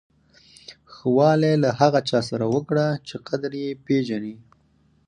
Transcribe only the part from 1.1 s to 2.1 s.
والی له هغه